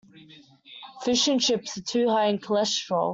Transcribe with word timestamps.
Fish 1.03 1.27
and 1.27 1.39
chips 1.39 1.77
are 1.77 1.81
too 1.83 2.09
high 2.09 2.25
in 2.25 2.39
cholesterol. 2.39 3.09